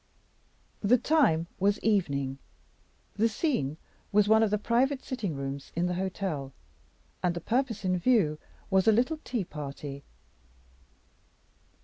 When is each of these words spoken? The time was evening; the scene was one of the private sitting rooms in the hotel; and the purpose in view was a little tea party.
The 0.79 0.97
time 0.97 1.45
was 1.59 1.79
evening; 1.81 2.39
the 3.17 3.29
scene 3.29 3.77
was 4.11 4.27
one 4.27 4.41
of 4.41 4.49
the 4.49 4.57
private 4.57 5.03
sitting 5.03 5.35
rooms 5.35 5.71
in 5.75 5.85
the 5.85 5.93
hotel; 5.93 6.53
and 7.21 7.35
the 7.35 7.39
purpose 7.39 7.85
in 7.85 7.99
view 7.99 8.39
was 8.71 8.87
a 8.87 8.91
little 8.91 9.19
tea 9.23 9.43
party. 9.43 10.03